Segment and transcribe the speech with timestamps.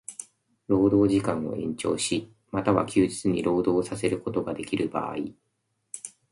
[0.67, 5.35] 労働時間を延長し、又は休日に労働させることができる場合